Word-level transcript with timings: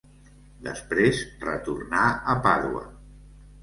Després 0.67 1.21
retornà 1.45 2.03
a 2.37 2.41
Pàdua. 2.49 2.87